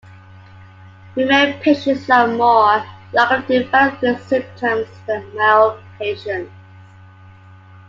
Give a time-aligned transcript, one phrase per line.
[1.13, 6.49] Female patients are more likely to develop these symptoms than male patients.